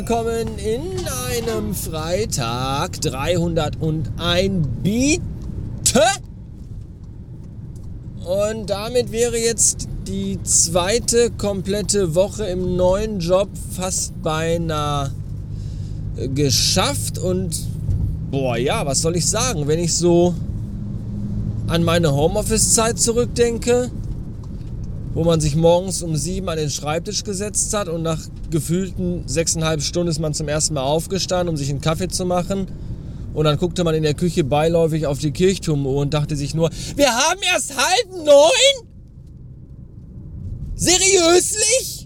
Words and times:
willkommen 0.00 0.48
in 0.56 0.80
einem 1.28 1.74
Freitag 1.74 3.02
301 3.02 4.66
Biete. 4.82 5.20
Und 8.24 8.70
damit 8.70 9.12
wäre 9.12 9.36
jetzt 9.36 9.88
die 10.08 10.42
zweite 10.42 11.30
komplette 11.32 12.14
Woche 12.14 12.44
im 12.44 12.76
neuen 12.76 13.20
Job 13.20 13.50
fast 13.76 14.22
beinahe 14.22 15.12
geschafft. 16.34 17.18
Und 17.18 17.60
boah, 18.30 18.56
ja, 18.56 18.86
was 18.86 19.02
soll 19.02 19.16
ich 19.16 19.26
sagen, 19.26 19.68
wenn 19.68 19.80
ich 19.80 19.94
so 19.94 20.34
an 21.66 21.84
meine 21.84 22.10
Homeoffice-Zeit 22.14 22.98
zurückdenke? 22.98 23.90
Wo 25.12 25.24
man 25.24 25.40
sich 25.40 25.56
morgens 25.56 26.02
um 26.02 26.16
sieben 26.16 26.48
an 26.48 26.56
den 26.56 26.70
Schreibtisch 26.70 27.24
gesetzt 27.24 27.74
hat 27.74 27.88
und 27.88 28.02
nach 28.02 28.20
gefühlten 28.50 29.26
sechseinhalb 29.26 29.82
Stunden 29.82 30.08
ist 30.08 30.20
man 30.20 30.34
zum 30.34 30.48
ersten 30.48 30.74
Mal 30.74 30.82
aufgestanden, 30.82 31.48
um 31.48 31.56
sich 31.56 31.70
einen 31.70 31.80
Kaffee 31.80 32.08
zu 32.08 32.24
machen. 32.24 32.68
Und 33.34 33.44
dann 33.44 33.58
guckte 33.58 33.84
man 33.84 33.94
in 33.94 34.02
der 34.02 34.14
Küche 34.14 34.44
beiläufig 34.44 35.06
auf 35.06 35.18
die 35.18 35.30
Kirchturmuhr 35.30 36.02
und 36.02 36.14
dachte 36.14 36.36
sich 36.36 36.54
nur, 36.54 36.70
wir 36.96 37.12
haben 37.14 37.40
erst 37.52 37.76
halb 37.76 38.24
neun? 38.24 38.88
Seriöslich? 40.74 41.99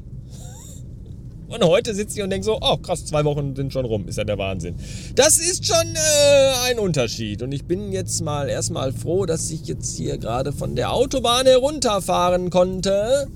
Und 1.49 1.63
heute 1.63 1.95
sitze 1.95 2.19
ich 2.19 2.23
und 2.25 2.31
denke 2.31 2.45
so, 2.45 2.59
oh 2.61 2.77
krass, 2.79 3.05
zwei 3.05 3.25
Wochen 3.25 3.55
sind 3.55 3.73
schon 3.73 3.85
rum. 3.85 4.09
Ist 4.09 4.17
ja 4.17 4.25
der 4.25 4.39
Wahnsinn. 4.39 4.77
Das 5.15 5.39
ist 5.39 5.67
schon 5.67 5.95
äh, 5.95 6.71
ein 6.71 6.79
Unterschied. 6.79 7.43
Und 7.43 7.53
ich 7.53 7.65
bin 7.65 7.93
jetzt 7.93 8.23
mal 8.23 8.49
erstmal 8.49 8.93
froh, 8.93 9.27
dass 9.27 9.51
ich 9.51 9.67
jetzt 9.67 9.97
hier 9.97 10.17
gerade 10.19 10.53
von 10.53 10.75
der 10.75 10.93
Autobahn 10.93 11.47
herunterfahren 11.47 12.51
konnte 12.51 13.29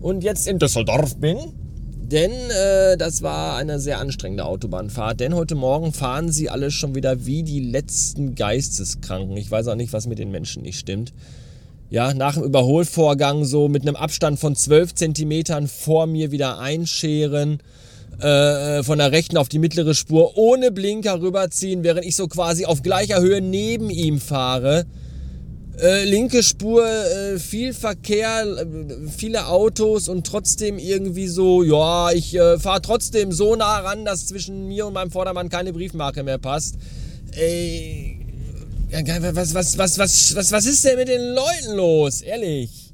und 0.00 0.22
jetzt 0.22 0.46
in 0.46 0.58
Düsseldorf 0.58 1.16
bin. 1.16 1.38
Denn 1.96 2.30
äh, 2.30 2.96
das 2.96 3.22
war 3.22 3.56
eine 3.56 3.80
sehr 3.80 3.98
anstrengende 3.98 4.44
Autobahnfahrt. 4.44 5.18
Denn 5.18 5.34
heute 5.34 5.56
Morgen 5.56 5.92
fahren 5.92 6.30
sie 6.30 6.48
alle 6.48 6.70
schon 6.70 6.94
wieder 6.94 7.26
wie 7.26 7.42
die 7.42 7.60
letzten 7.60 8.36
Geisteskranken. 8.36 9.36
Ich 9.36 9.50
weiß 9.50 9.66
auch 9.66 9.74
nicht, 9.74 9.92
was 9.92 10.06
mit 10.06 10.20
den 10.20 10.30
Menschen 10.30 10.62
nicht 10.62 10.78
stimmt 10.78 11.12
ja, 11.90 12.14
nach 12.14 12.34
dem 12.34 12.44
Überholvorgang 12.44 13.44
so 13.44 13.68
mit 13.68 13.82
einem 13.82 13.96
Abstand 13.96 14.38
von 14.38 14.56
12 14.56 14.94
Zentimetern 14.94 15.68
vor 15.68 16.06
mir 16.06 16.30
wieder 16.30 16.58
einscheren, 16.58 17.60
äh, 18.20 18.82
von 18.82 18.98
der 18.98 19.12
rechten 19.12 19.36
auf 19.36 19.48
die 19.48 19.58
mittlere 19.58 19.94
Spur 19.94 20.36
ohne 20.36 20.72
Blinker 20.72 21.20
rüberziehen, 21.20 21.84
während 21.84 22.04
ich 22.04 22.16
so 22.16 22.28
quasi 22.28 22.64
auf 22.64 22.82
gleicher 22.82 23.20
Höhe 23.20 23.40
neben 23.40 23.90
ihm 23.90 24.20
fahre. 24.20 24.84
Äh, 25.78 26.04
linke 26.06 26.42
Spur, 26.42 26.86
äh, 26.86 27.38
viel 27.38 27.74
Verkehr, 27.74 28.46
äh, 28.46 28.66
viele 29.14 29.46
Autos 29.48 30.08
und 30.08 30.26
trotzdem 30.26 30.78
irgendwie 30.78 31.28
so, 31.28 31.62
ja, 31.62 32.10
ich 32.12 32.34
äh, 32.34 32.58
fahre 32.58 32.80
trotzdem 32.80 33.30
so 33.30 33.54
nah 33.56 33.80
ran, 33.80 34.06
dass 34.06 34.26
zwischen 34.26 34.66
mir 34.68 34.86
und 34.86 34.94
meinem 34.94 35.10
Vordermann 35.10 35.50
keine 35.50 35.74
Briefmarke 35.74 36.22
mehr 36.22 36.38
passt. 36.38 36.76
Ey, 37.32 38.15
was, 38.90 39.54
was, 39.54 39.78
was, 39.78 39.98
was, 39.98 40.36
was, 40.36 40.52
was 40.52 40.66
ist 40.66 40.84
denn 40.84 40.96
mit 40.96 41.08
den 41.08 41.34
Leuten 41.34 41.76
los? 41.76 42.22
Ehrlich. 42.22 42.92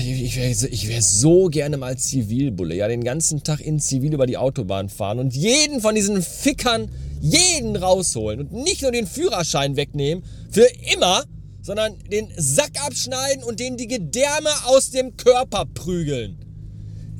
Ich 0.00 0.36
wäre 0.36 0.50
ich 0.50 0.88
wär 0.88 1.02
so 1.02 1.46
gerne 1.46 1.76
mal 1.76 1.96
Zivilbulle. 1.96 2.74
Ja, 2.74 2.88
den 2.88 3.04
ganzen 3.04 3.44
Tag 3.44 3.60
in 3.60 3.78
Zivil 3.78 4.12
über 4.12 4.26
die 4.26 4.36
Autobahn 4.36 4.88
fahren 4.88 5.20
und 5.20 5.34
jeden 5.34 5.80
von 5.80 5.94
diesen 5.94 6.22
Fickern, 6.22 6.90
jeden 7.20 7.76
rausholen. 7.76 8.40
Und 8.40 8.52
nicht 8.52 8.82
nur 8.82 8.90
den 8.90 9.06
Führerschein 9.06 9.76
wegnehmen, 9.76 10.24
für 10.50 10.66
immer, 10.92 11.22
sondern 11.62 11.96
den 12.10 12.28
Sack 12.36 12.72
abschneiden 12.84 13.44
und 13.44 13.60
den 13.60 13.76
die 13.76 13.86
Gedärme 13.86 14.50
aus 14.66 14.90
dem 14.90 15.16
Körper 15.16 15.66
prügeln. 15.66 16.38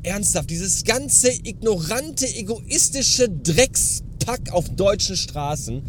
Ernsthaft, 0.03 0.51
dieses 0.51 0.85
ganze 0.85 1.31
ignorante, 1.31 2.27
egoistische 2.27 3.29
Dreckspack 3.29 4.53
auf 4.53 4.69
deutschen 4.71 5.17
Straßen 5.17 5.83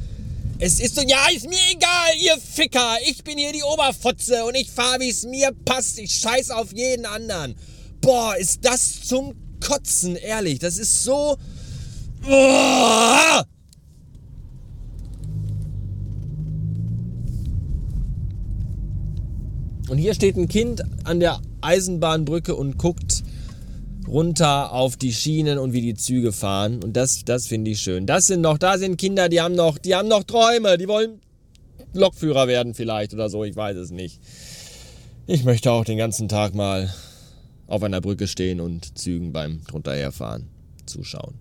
es 0.60 0.80
ist 0.80 0.96
so, 0.96 1.02
ja, 1.02 1.28
ist 1.36 1.50
mir 1.50 1.60
egal, 1.72 2.12
ihr 2.20 2.38
Ficker. 2.38 2.98
Ich 3.08 3.24
bin 3.24 3.38
hier 3.38 3.52
die 3.52 3.64
Oberfotze 3.64 4.46
und 4.46 4.56
ich 4.56 4.72
fahre, 4.72 5.02
wie 5.02 5.10
es 5.10 5.24
mir 5.24 5.52
passt. 5.66 6.00
Ich 6.00 6.14
scheiß 6.14 6.52
auf 6.52 6.74
jeden 6.74 7.06
anderen. 7.06 7.56
Boah, 8.00 8.36
ist 8.38 8.64
das 8.64 9.02
zum 9.02 9.34
Kotzen, 9.60 10.16
ehrlich. 10.16 10.60
Das 10.60 10.78
ist 10.78 11.04
so. 11.04 11.38
Boah! 12.22 13.46
Und 19.90 19.98
hier 19.98 20.16
steht 20.16 20.36
ein 20.36 20.48
Kind 20.48 20.84
an 21.04 21.20
der 21.20 21.42
Eisenbahnbrücke 21.62 22.56
und 22.56 22.78
guckt 22.78 23.15
runter 24.08 24.72
auf 24.72 24.98
die 24.98 25.14
Schienen 25.14 25.58
und 25.58 25.74
wie 25.74 25.82
die 25.82 25.96
Züge 25.96 26.32
fahren. 26.32 26.84
Und 26.84 26.94
das, 26.94 27.24
das 27.26 27.48
finde 27.48 27.72
ich 27.72 27.82
schön. 27.82 28.06
Das 28.06 28.26
sind 28.26 28.42
noch, 28.42 28.58
da 28.58 28.78
sind 28.78 28.98
Kinder, 28.98 29.30
die 29.30 29.42
haben 29.42 29.56
noch, 29.56 29.78
die 29.78 29.96
haben 29.96 30.08
noch 30.08 30.24
Träume, 30.24 30.78
die 30.78 30.88
wollen 30.88 31.20
Lokführer 31.94 32.48
werden 32.48 32.74
vielleicht 32.74 33.14
oder 33.14 33.30
so, 33.30 33.44
ich 33.44 33.56
weiß 33.56 33.78
es 33.78 33.92
nicht. 33.92 34.20
Ich 35.28 35.44
möchte 35.44 35.72
auch 35.72 35.86
den 35.86 35.98
ganzen 35.98 36.28
Tag 36.28 36.54
mal 36.54 36.94
auf 37.68 37.82
einer 37.82 38.02
Brücke 38.02 38.28
stehen 38.28 38.62
und 38.62 38.98
Zügen 38.98 39.32
beim 39.32 39.64
drunterherfahren 39.66 40.48
zuschauen. 40.86 41.36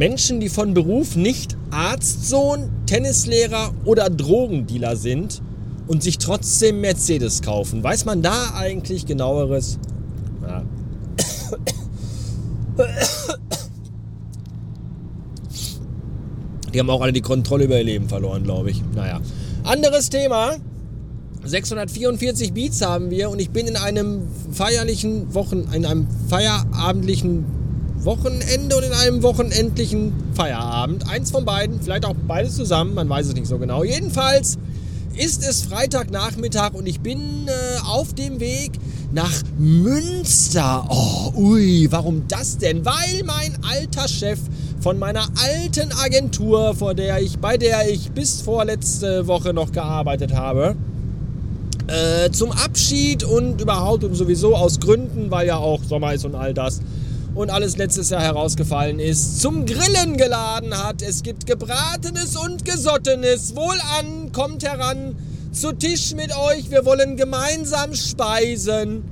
Menschen, 0.00 0.40
die 0.40 0.48
von 0.48 0.72
Beruf 0.72 1.14
nicht 1.14 1.58
Arztsohn, 1.70 2.70
Tennislehrer 2.86 3.74
oder 3.84 4.08
Drogendealer 4.08 4.96
sind 4.96 5.42
und 5.88 6.02
sich 6.02 6.16
trotzdem 6.16 6.80
Mercedes 6.80 7.42
kaufen. 7.42 7.82
Weiß 7.82 8.06
man 8.06 8.22
da 8.22 8.54
eigentlich 8.54 9.04
genaueres? 9.04 9.78
Ja. 10.40 10.62
Die 16.72 16.78
haben 16.78 16.88
auch 16.88 17.02
alle 17.02 17.12
die 17.12 17.20
Kontrolle 17.20 17.64
über 17.64 17.76
ihr 17.76 17.84
Leben 17.84 18.08
verloren, 18.08 18.42
glaube 18.42 18.70
ich. 18.70 18.82
Naja. 18.94 19.20
Anderes 19.64 20.08
Thema. 20.08 20.56
644 21.44 22.54
Beats 22.54 22.80
haben 22.80 23.10
wir 23.10 23.28
und 23.28 23.38
ich 23.38 23.50
bin 23.50 23.66
in 23.66 23.76
einem 23.76 24.22
feierlichen 24.50 25.34
Wochen, 25.34 25.68
in 25.74 25.84
einem 25.84 26.06
feierabendlichen 26.30 27.59
Wochenende 28.04 28.76
und 28.76 28.84
in 28.84 28.92
einem 28.92 29.22
wochenendlichen 29.22 30.12
Feierabend. 30.34 31.08
Eins 31.08 31.30
von 31.30 31.44
beiden, 31.44 31.80
vielleicht 31.80 32.04
auch 32.04 32.14
beides 32.26 32.56
zusammen, 32.56 32.94
man 32.94 33.08
weiß 33.08 33.26
es 33.26 33.34
nicht 33.34 33.46
so 33.46 33.58
genau. 33.58 33.84
Jedenfalls 33.84 34.58
ist 35.16 35.46
es 35.46 35.62
Freitagnachmittag 35.62 36.72
und 36.74 36.86
ich 36.86 37.00
bin 37.00 37.46
äh, 37.46 37.50
auf 37.86 38.14
dem 38.14 38.40
Weg 38.40 38.72
nach 39.12 39.42
Münster. 39.58 40.86
Oh, 40.88 41.32
ui, 41.36 41.88
warum 41.90 42.26
das 42.28 42.58
denn? 42.58 42.84
Weil 42.84 43.22
mein 43.24 43.58
alter 43.68 44.08
Chef 44.08 44.38
von 44.80 44.98
meiner 44.98 45.26
alten 45.44 45.92
Agentur, 45.92 46.74
vor 46.74 46.94
der 46.94 47.20
ich, 47.20 47.38
bei 47.38 47.58
der 47.58 47.90
ich 47.90 48.12
bis 48.12 48.40
vorletzte 48.40 49.26
Woche 49.26 49.52
noch 49.52 49.72
gearbeitet 49.72 50.34
habe, 50.34 50.74
äh, 51.86 52.30
zum 52.30 52.52
Abschied 52.52 53.24
und 53.24 53.60
überhaupt 53.60 54.04
und 54.04 54.14
sowieso 54.14 54.56
aus 54.56 54.80
Gründen, 54.80 55.30
weil 55.30 55.48
ja 55.48 55.56
auch 55.56 55.82
Sommer 55.82 56.14
ist 56.14 56.24
und 56.24 56.34
all 56.34 56.54
das, 56.54 56.80
und 57.34 57.50
alles 57.50 57.76
letztes 57.76 58.10
Jahr 58.10 58.22
herausgefallen 58.22 58.98
ist, 58.98 59.40
zum 59.40 59.66
Grillen 59.66 60.16
geladen 60.16 60.76
hat. 60.76 61.02
Es 61.02 61.22
gibt 61.22 61.46
gebratenes 61.46 62.36
und 62.36 62.64
gesottenes. 62.64 63.54
Wohlan, 63.54 64.32
kommt 64.32 64.64
heran 64.64 65.14
zu 65.52 65.72
Tisch 65.72 66.14
mit 66.14 66.36
euch. 66.36 66.70
Wir 66.70 66.84
wollen 66.84 67.16
gemeinsam 67.16 67.94
speisen. 67.94 69.02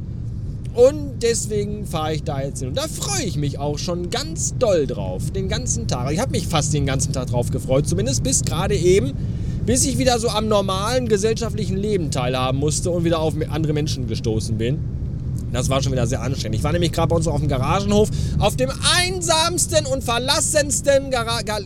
Und 0.75 1.21
deswegen 1.23 1.87
fahre 1.87 2.15
ich 2.15 2.23
da 2.23 2.41
jetzt 2.41 2.61
hin. 2.61 2.69
Und 2.69 2.79
da 2.79 2.87
freue 2.87 3.25
ich 3.25 3.37
mich 3.37 3.59
auch 3.59 3.79
schon 3.79 4.11
ganz 4.11 4.55
doll 4.59 4.87
drauf. 4.87 5.31
Den 5.33 5.49
ganzen 5.49 5.89
Tag. 5.89 6.13
Ich 6.13 6.21
habe 6.21 6.31
mich 6.31 6.47
fast 6.47 6.73
den 6.73 6.87
ganzen 6.87 7.13
Tag 7.13 7.29
drauf 7.29 7.51
gefreut. 7.51 7.89
Zumindest 7.89 8.23
bis 8.23 8.45
gerade 8.45 8.77
eben. 8.77 9.13
Bis 9.67 9.85
ich 9.85 9.99
wieder 9.99 10.19
so 10.19 10.29
am 10.29 10.49
normalen 10.49 11.09
gesellschaftlichen 11.09 11.77
Leben 11.77 12.11
teilhaben 12.11 12.59
musste 12.59 12.91
und 12.91 13.05
wieder 13.05 13.19
auf 13.19 13.35
andere 13.51 13.73
Menschen 13.73 14.07
gestoßen 14.07 14.57
bin. 14.57 14.98
Das 15.53 15.71
war 15.71 15.83
schon 15.83 15.93
wieder 15.93 16.07
sehr 16.07 16.21
anstrengend. 16.21 16.57
Ich 16.57 16.63
war 16.63 16.73
nämlich 16.73 16.93
gerade 16.93 17.09
bei 17.09 17.17
uns 17.17 17.27
auf 17.27 17.41
dem 17.41 17.49
Garagenhof, 17.49 18.11
auf 18.39 18.57
dem 18.57 18.71
einsamsten 18.97 19.87
und 19.87 20.05
verlassensten, 20.05 21.11
Gara 21.11 21.43
Ga 21.43 21.59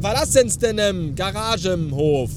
verlassensten 0.00 0.78
ähm, 0.78 1.14
Garagenhof, 1.14 2.30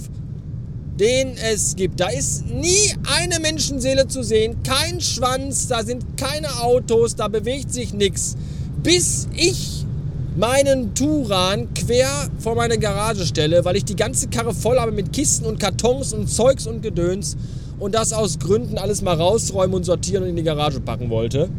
den 0.99 1.35
es 1.37 1.75
gibt. 1.75 1.99
Da 1.99 2.09
ist 2.09 2.45
nie 2.47 2.93
eine 3.17 3.39
Menschenseele 3.39 4.07
zu 4.07 4.23
sehen, 4.23 4.57
kein 4.63 4.99
Schwanz, 4.99 5.67
da 5.67 5.83
sind 5.83 6.17
keine 6.17 6.61
Autos, 6.61 7.15
da 7.15 7.27
bewegt 7.29 7.71
sich 7.73 7.93
nichts. 7.93 8.35
Bis 8.83 9.29
ich 9.33 9.85
meinen 10.35 10.93
Turan 10.95 11.73
quer 11.73 12.09
vor 12.39 12.55
meine 12.55 12.77
Garage 12.77 13.25
stelle, 13.25 13.63
weil 13.63 13.77
ich 13.77 13.85
die 13.85 13.95
ganze 13.95 14.27
Karre 14.27 14.53
voll 14.53 14.79
habe 14.79 14.91
mit 14.91 15.13
Kisten 15.13 15.45
und 15.45 15.59
Kartons 15.59 16.11
und 16.11 16.27
Zeugs 16.27 16.67
und 16.67 16.81
Gedöns 16.81 17.37
und 17.79 17.93
das 17.95 18.13
aus 18.13 18.39
Gründen 18.39 18.77
alles 18.77 19.01
mal 19.01 19.15
rausräumen 19.15 19.75
und 19.75 19.83
sortieren 19.83 20.23
und 20.23 20.29
in 20.29 20.35
die 20.35 20.43
Garage 20.43 20.79
packen 20.79 21.09
wollte. 21.09 21.49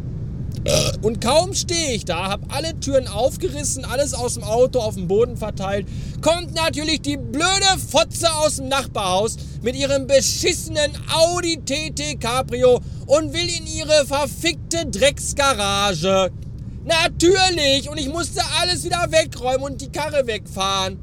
Und 1.03 1.21
kaum 1.21 1.53
stehe 1.53 1.93
ich 1.93 2.05
da, 2.05 2.29
habe 2.29 2.45
alle 2.49 2.79
Türen 2.79 3.07
aufgerissen, 3.07 3.85
alles 3.85 4.15
aus 4.15 4.33
dem 4.33 4.43
Auto 4.43 4.79
auf 4.79 4.95
dem 4.95 5.07
Boden 5.07 5.37
verteilt, 5.37 5.87
kommt 6.21 6.55
natürlich 6.55 7.01
die 7.01 7.17
blöde 7.17 7.77
Fotze 7.87 8.33
aus 8.33 8.55
dem 8.55 8.69
Nachbarhaus 8.69 9.37
mit 9.61 9.75
ihrem 9.75 10.07
beschissenen 10.07 10.91
Audi 11.13 11.57
TT 11.57 12.19
Cabrio 12.19 12.79
und 13.05 13.33
will 13.33 13.47
in 13.47 13.67
ihre 13.67 14.05
verfickte 14.07 14.87
Drecksgarage. 14.87 16.31
Natürlich! 16.83 17.89
Und 17.89 17.99
ich 17.99 18.09
musste 18.09 18.41
alles 18.59 18.83
wieder 18.83 19.05
wegräumen 19.11 19.63
und 19.63 19.81
die 19.81 19.91
Karre 19.91 20.25
wegfahren. 20.25 20.97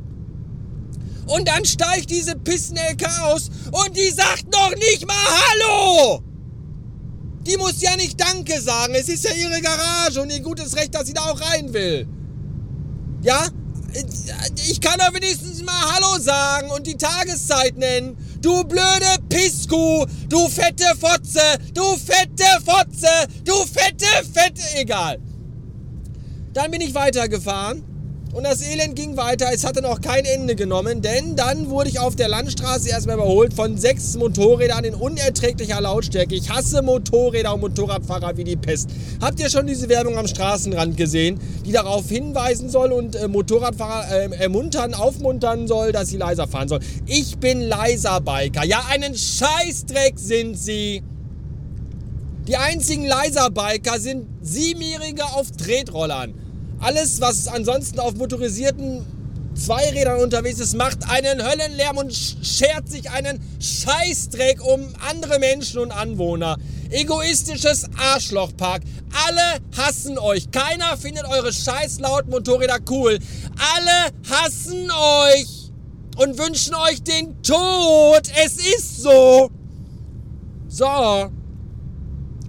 Und 1.27 1.47
dann 1.47 1.65
steigt 1.65 2.11
diese 2.11 2.37
Pissen-LK 2.37 3.07
aus 3.23 3.51
und 3.71 3.97
die 3.97 4.11
sagt 4.11 4.51
noch 4.53 4.75
nicht 4.77 5.07
mal 5.07 5.15
Hallo! 5.15 6.23
Die 7.47 7.57
muss 7.57 7.81
ja 7.81 7.97
nicht 7.97 8.21
Danke 8.21 8.61
sagen. 8.61 8.95
Es 8.95 9.09
ist 9.09 9.25
ja 9.25 9.33
ihre 9.33 9.61
Garage 9.61 10.23
und 10.23 10.31
ihr 10.31 10.41
gutes 10.41 10.77
Recht, 10.77 10.95
dass 10.95 11.07
sie 11.07 11.13
da 11.13 11.23
auch 11.23 11.41
rein 11.41 11.73
will. 11.73 12.07
Ja? 13.23 13.47
Ich 14.71 14.81
kann 14.81 14.99
doch 14.99 15.13
wenigstens 15.13 15.63
mal 15.63 15.93
Hallo 15.93 16.19
sagen 16.19 16.71
und 16.71 16.87
die 16.87 16.97
Tageszeit 16.97 17.77
nennen. 17.77 18.17
Du 18.41 18.65
blöde 18.65 19.17
Pisku, 19.29 20.07
du 20.29 20.49
fette 20.49 20.97
Fotze, 20.99 21.41
du 21.75 21.97
fette 21.97 22.45
Fotze, 22.65 23.09
du 23.45 23.55
fette, 23.67 24.07
fette, 24.33 24.63
egal. 24.77 25.19
Dann 26.53 26.71
bin 26.71 26.81
ich 26.81 26.95
weitergefahren 26.95 27.92
und 28.33 28.45
das 28.45 28.63
Elend 28.63 28.97
ging 28.97 29.17
weiter. 29.17 29.47
Es 29.53 29.65
hatte 29.65 29.83
noch 29.83 30.01
kein 30.01 30.25
Ende 30.25 30.57
genommen, 30.57 31.03
denn 31.03 31.37
dann 31.37 31.69
wurde 31.69 31.91
ich 31.91 32.01
auf 32.01 32.17
der 32.17 32.29
Landstraße 32.29 32.89
erstmal 32.89 33.17
überholt 33.17 33.53
von 33.53 33.77
sechs 33.77 34.17
Motorrädern 34.17 34.85
in 34.85 34.95
unerträglicher 34.95 35.81
Lautstärke. 35.81 36.35
Ich 36.35 36.49
hasse 36.49 36.81
Motorräder 36.81 37.53
und 37.53 37.61
Motorradfahrer 37.61 38.37
wie 38.39 38.45
die 38.45 38.57
Pest. 38.57 38.89
Habt 39.21 39.39
ihr 39.39 39.51
schon 39.51 39.67
diese 39.67 39.89
Werbung 39.91 40.17
am 40.17 40.27
Straßenrand 40.27 40.97
gesehen, 40.97 41.39
die 41.67 41.73
darauf 41.73 42.09
hinweisen 42.09 42.71
soll 42.71 42.93
und 42.93 43.17
äh, 43.17 43.29
Motorradfahrer 43.29 44.33
äh, 44.33 44.37
ermuntern, 44.37 44.95
aufmuntern 44.95 45.69
soll, 45.69 45.93
dass 45.93 46.09
sie 46.09 46.17
leiser 46.17 46.49
fahren 46.49 46.69
sollen? 46.69 46.85
Ich 47.07 47.37
bin 47.37 47.61
leiser 47.61 48.21
Biker. 48.23 48.65
Ja, 48.65 48.85
einen 48.89 49.15
Scheißdreck 49.15 50.19
sind 50.19 50.59
sie. 50.59 51.03
Die 52.49 52.57
einzigen 52.57 53.05
leiser 53.05 53.51
Biker 53.51 54.01
sind 54.01 54.27
Siebenjährige 54.41 55.25
auf 55.25 55.51
Tretrollern. 55.51 56.35
Alles, 56.83 57.21
was 57.21 57.47
ansonsten 57.47 58.01
auf 58.01 58.17
motorisierten 58.17 59.07
Zweirädern 59.55 60.19
unterwegs 60.19 60.59
ist, 60.59 60.75
macht 60.75 61.09
einen 61.09 61.41
Höllenlärm 61.41 61.97
und 61.97 62.13
schert 62.13 62.89
sich 62.91 63.09
einen 63.09 63.41
Scheißdreck 63.61 64.61
um 64.65 64.89
andere 65.09 65.39
Menschen 65.39 65.79
und 65.79 65.93
Anwohner. 65.93 66.57
Egoistisches 66.91 67.87
Arschlochpark. 67.97 68.83
Alle 69.29 69.61
hassen 69.77 70.19
euch. 70.19 70.51
Keiner 70.51 70.97
findet 70.97 71.25
eure 71.25 71.53
scheißlauten 71.53 72.33
Motorräder 72.33 72.79
cool. 72.91 73.21
Alle 73.77 74.13
hassen 74.29 74.91
euch 74.91 75.71
und 76.17 76.37
wünschen 76.37 76.75
euch 76.75 77.01
den 77.05 77.41
Tod. 77.45 78.23
Es 78.45 78.57
ist 78.57 79.03
so. 79.03 79.51
So. 80.67 81.31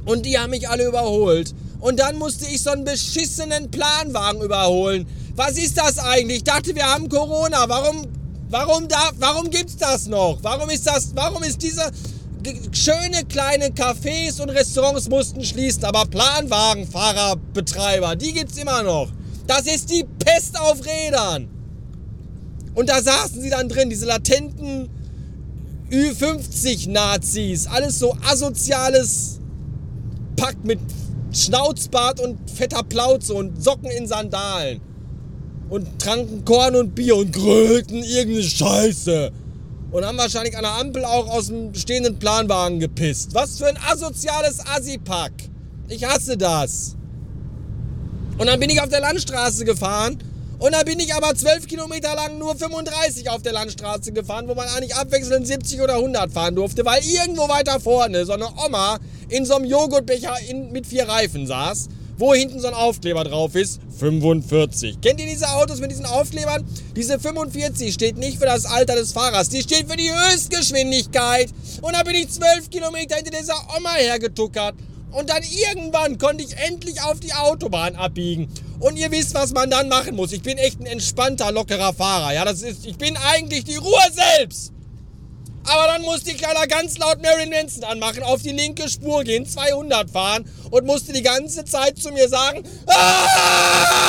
Und 0.05 0.25
die 0.25 0.39
haben 0.39 0.49
mich 0.49 0.67
alle 0.67 0.87
überholt. 0.87 1.53
Und 1.83 1.99
dann 1.99 2.17
musste 2.17 2.45
ich 2.45 2.61
so 2.61 2.69
einen 2.69 2.85
beschissenen 2.85 3.69
Planwagen 3.69 4.41
überholen. 4.41 5.05
Was 5.35 5.57
ist 5.57 5.77
das 5.77 5.99
eigentlich? 5.99 6.37
Ich 6.37 6.43
dachte, 6.45 6.73
wir 6.73 6.85
haben 6.85 7.09
Corona. 7.09 7.67
Warum, 7.67 8.07
warum, 8.49 8.87
da, 8.87 9.11
warum 9.19 9.49
gibt's 9.49 9.75
das 9.75 10.07
noch? 10.07 10.37
Warum 10.43 10.69
ist 10.69 10.87
das, 10.87 11.11
warum 11.13 11.43
ist 11.43 11.61
diese 11.61 11.91
schöne 12.71 13.25
kleine 13.27 13.67
Cafés 13.67 14.41
und 14.41 14.49
Restaurants 14.49 15.09
mussten 15.09 15.43
schließen, 15.43 15.83
aber 15.83 16.05
Planwagenfahrer, 16.05 17.35
Betreiber, 17.53 18.15
die 18.15 18.31
gibt's 18.31 18.57
immer 18.57 18.81
noch. 18.81 19.09
Das 19.45 19.63
ist 19.63 19.89
die 19.89 20.05
Pest 20.19 20.57
auf 20.57 20.77
Rädern. 20.85 21.49
Und 22.75 22.87
da 22.87 23.01
saßen 23.01 23.41
sie 23.41 23.49
dann 23.49 23.67
drin, 23.67 23.89
diese 23.89 24.05
latenten 24.05 24.89
Ü50-Nazis. 25.91 27.67
Alles 27.67 27.99
so 27.99 28.15
asoziales 28.25 29.41
Pack 30.37 30.55
mit 30.63 30.79
Schnauzbart 31.33 32.19
und 32.19 32.49
fetter 32.49 32.83
Plauze 32.83 33.33
und 33.33 33.61
Socken 33.63 33.89
in 33.91 34.07
Sandalen. 34.07 34.81
Und 35.69 35.99
tranken 35.99 36.45
Korn 36.45 36.75
und 36.75 36.93
Bier 36.93 37.15
und 37.15 37.33
grölten 37.33 38.03
irgendeine 38.03 38.43
Scheiße. 38.43 39.31
Und 39.91 40.05
haben 40.05 40.17
wahrscheinlich 40.17 40.55
an 40.55 40.63
der 40.63 40.73
Ampel 40.73 41.05
auch 41.05 41.27
aus 41.29 41.47
dem 41.47 41.73
stehenden 41.73 42.19
Planwagen 42.19 42.79
gepisst. 42.79 43.33
Was 43.33 43.57
für 43.57 43.67
ein 43.67 43.77
asoziales 43.91 44.59
Assipack. 44.65 45.31
Ich 45.87 46.05
hasse 46.05 46.37
das. 46.37 46.95
Und 48.37 48.47
dann 48.47 48.59
bin 48.59 48.69
ich 48.69 48.81
auf 48.81 48.89
der 48.89 49.01
Landstraße 49.01 49.65
gefahren. 49.65 50.17
Und 50.63 50.71
dann 50.71 50.85
bin 50.85 50.97
ich 50.97 51.13
aber 51.13 51.35
12 51.35 51.67
Kilometer 51.67 52.15
lang 52.15 52.37
nur 52.37 52.55
35 52.55 53.29
auf 53.29 53.41
der 53.41 53.51
Landstraße 53.51 54.13
gefahren, 54.13 54.47
wo 54.47 54.55
man 54.55 54.65
eigentlich 54.69 54.95
abwechselnd 54.95 55.45
70 55.45 55.81
oder 55.81 55.95
100 55.95 56.31
fahren 56.31 56.55
durfte, 56.55 56.85
weil 56.85 57.03
irgendwo 57.03 57.49
weiter 57.49 57.81
vorne 57.81 58.25
so 58.25 58.31
eine 58.31 58.47
Oma 58.65 58.97
in 59.27 59.45
so 59.45 59.55
einem 59.55 59.65
Joghurtbecher 59.65 60.33
in, 60.47 60.71
mit 60.71 60.87
vier 60.87 61.05
Reifen 61.09 61.47
saß, 61.47 61.89
wo 62.17 62.33
hinten 62.33 62.61
so 62.61 62.69
ein 62.69 62.75
Aufkleber 62.75 63.25
drauf 63.25 63.55
ist, 63.55 63.81
45. 63.99 65.01
Kennt 65.01 65.19
ihr 65.19 65.27
diese 65.27 65.49
Autos 65.49 65.81
mit 65.81 65.91
diesen 65.91 66.05
Aufklebern? 66.05 66.63
Diese 66.95 67.19
45 67.19 67.93
steht 67.93 68.17
nicht 68.17 68.37
für 68.37 68.45
das 68.45 68.65
Alter 68.65 68.95
des 68.95 69.11
Fahrers, 69.11 69.49
die 69.49 69.63
steht 69.63 69.91
für 69.91 69.97
die 69.97 70.13
Höchstgeschwindigkeit. 70.13 71.49
Und 71.81 71.93
da 71.93 72.03
bin 72.03 72.15
ich 72.15 72.29
12 72.29 72.69
Kilometer 72.69 73.17
hinter 73.17 73.37
dieser 73.37 73.55
Oma 73.77 73.95
hergetuckert. 73.95 74.75
Und 75.11 75.29
dann 75.29 75.43
irgendwann 75.43 76.17
konnte 76.17 76.43
ich 76.45 76.55
endlich 76.57 77.01
auf 77.01 77.19
die 77.19 77.33
Autobahn 77.33 77.95
abbiegen. 77.95 78.47
Und 78.83 78.97
ihr 78.97 79.09
wisst, 79.11 79.33
was 79.33 79.53
man 79.53 79.69
dann 79.69 79.87
machen 79.87 80.13
muss. 80.17 80.33
Ich 80.33 80.41
bin 80.41 80.57
echt 80.57 80.81
ein 80.81 80.85
entspannter, 80.85 81.53
lockerer 81.53 81.93
Fahrer. 81.93 82.33
Ja, 82.33 82.43
das 82.43 82.61
ist, 82.61 82.85
ich 82.85 82.97
bin 82.97 83.15
eigentlich 83.15 83.63
die 83.63 83.77
Ruhe 83.77 84.01
selbst. 84.11 84.73
Aber 85.63 85.87
dann 85.87 86.01
musste 86.01 86.31
ich 86.31 86.41
leider 86.41 86.67
ganz 86.67 86.97
laut 86.97 87.21
Marilyn 87.21 87.49
Manson 87.49 87.85
anmachen, 87.85 88.23
auf 88.23 88.41
die 88.41 88.51
linke 88.51 88.89
Spur 88.89 89.23
gehen, 89.23 89.45
200 89.45 90.09
fahren 90.09 90.43
und 90.69 90.85
musste 90.85 91.13
die 91.13 91.21
ganze 91.21 91.63
Zeit 91.63 91.97
zu 91.97 92.11
mir 92.11 92.27
sagen, 92.27 92.65
Aah! 92.87 94.03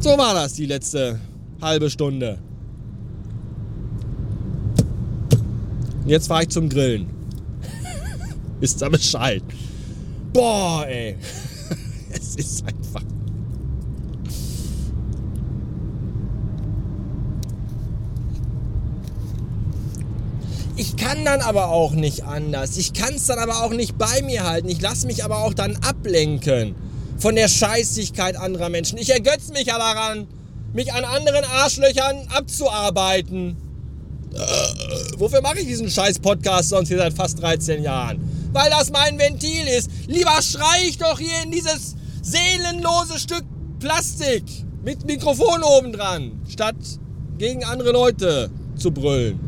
So 0.00 0.18
war 0.18 0.34
das 0.34 0.54
die 0.54 0.66
letzte 0.66 1.20
halbe 1.62 1.88
Stunde. 1.90 2.40
Jetzt 6.08 6.28
fahre 6.28 6.44
ich 6.44 6.48
zum 6.48 6.70
Grillen. 6.70 7.06
Ist 8.60 8.80
da 8.80 8.88
Bescheid. 8.88 9.42
Boah, 10.32 10.86
ey. 10.88 11.16
es 12.10 12.36
ist 12.36 12.64
einfach. 12.66 13.02
Ich 20.76 20.96
kann 20.96 21.24
dann 21.24 21.40
aber 21.40 21.68
auch 21.68 21.92
nicht 21.92 22.24
anders. 22.24 22.76
Ich 22.78 22.94
kann 22.94 23.14
es 23.14 23.26
dann 23.26 23.38
aber 23.38 23.62
auch 23.64 23.72
nicht 23.72 23.98
bei 23.98 24.22
mir 24.22 24.44
halten. 24.44 24.68
Ich 24.68 24.80
lasse 24.80 25.06
mich 25.06 25.24
aber 25.24 25.44
auch 25.44 25.52
dann 25.52 25.76
ablenken 25.76 26.74
von 27.18 27.34
der 27.34 27.48
Scheißigkeit 27.48 28.36
anderer 28.36 28.70
Menschen. 28.70 28.96
Ich 28.96 29.10
ergötze 29.10 29.52
mich 29.52 29.72
aber 29.74 29.92
daran, 29.94 30.26
mich 30.72 30.92
an 30.92 31.04
anderen 31.04 31.44
Arschlöchern 31.44 32.28
abzuarbeiten. 32.28 33.67
Äh, 34.34 35.18
wofür 35.18 35.40
mache 35.40 35.60
ich 35.60 35.66
diesen 35.66 35.90
scheiß 35.90 36.18
Podcast 36.18 36.70
sonst 36.70 36.88
hier 36.88 36.98
seit 36.98 37.12
fast 37.12 37.40
13 37.40 37.82
Jahren? 37.82 38.18
Weil 38.52 38.70
das 38.70 38.90
mein 38.90 39.18
Ventil 39.18 39.66
ist. 39.66 39.90
Lieber 40.06 40.40
schrei 40.42 40.88
ich 40.88 40.98
doch 40.98 41.18
hier 41.18 41.42
in 41.44 41.50
dieses 41.50 41.96
seelenlose 42.22 43.18
Stück 43.18 43.44
Plastik 43.80 44.44
mit 44.84 45.06
Mikrofon 45.06 45.62
oben 45.62 45.92
dran, 45.92 46.32
statt 46.48 46.76
gegen 47.38 47.64
andere 47.64 47.92
Leute 47.92 48.50
zu 48.76 48.90
brüllen. 48.90 49.38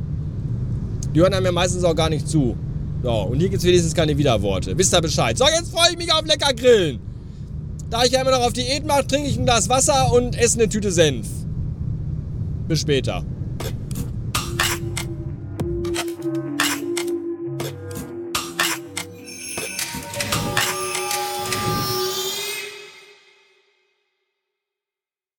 Die 1.15 1.21
hören 1.21 1.35
einem 1.35 1.47
ja 1.47 1.53
meistens 1.53 1.83
auch 1.85 1.95
gar 1.95 2.09
nicht 2.09 2.29
zu. 2.29 2.57
Ja, 3.03 3.11
und 3.11 3.41
hier 3.41 3.49
gibt 3.49 3.63
es 3.63 3.67
wenigstens 3.67 3.95
keine 3.95 4.17
Widerworte. 4.17 4.77
Wisst 4.77 4.95
ihr 4.95 5.01
Bescheid? 5.01 5.37
So, 5.37 5.45
jetzt 5.47 5.73
freue 5.73 5.91
ich 5.93 5.97
mich 5.97 6.13
auf 6.13 6.25
lecker 6.27 6.53
Grillen. 6.53 7.01
Da 7.89 8.05
ich 8.05 8.13
ja 8.13 8.21
immer 8.21 8.31
noch 8.31 8.47
auf 8.47 8.53
Diät 8.53 8.87
mache, 8.87 9.07
trinke 9.07 9.29
ich 9.29 9.39
ein 9.39 9.47
Glas 9.47 9.69
Wasser 9.69 10.13
und 10.13 10.39
esse 10.39 10.59
eine 10.59 10.69
Tüte 10.69 10.93
Senf. 10.93 11.27
Bis 12.69 12.81
später. 12.81 13.25